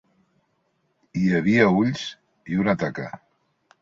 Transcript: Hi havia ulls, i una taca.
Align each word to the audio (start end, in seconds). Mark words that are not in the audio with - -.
Hi 1.21 1.27
havia 1.41 1.67
ulls, 1.83 2.07
i 2.55 2.59
una 2.63 2.77
taca. 2.85 3.07